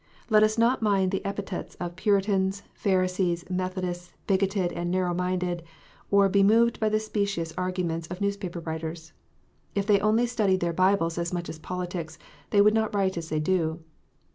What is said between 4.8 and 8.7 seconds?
narrow minded, or be moved by the specious arguments of newspaper